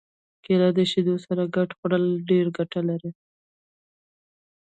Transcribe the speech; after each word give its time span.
کېله 0.45 0.69
د 0.77 0.79
شیدو 0.91 1.15
سره 1.25 1.43
ګډه 1.55 1.73
خوړل 1.77 2.05
ډېره 2.29 2.49
ګټه 2.57 2.81
لري. 2.89 3.11